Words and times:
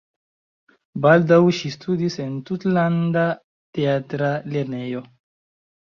Baldaŭ 1.03 1.37
ŝi 1.59 1.71
studis 1.77 2.17
en 2.25 2.33
Tutlanda 2.49 3.29
Teatra 3.79 4.35
Lernejo. 4.53 5.09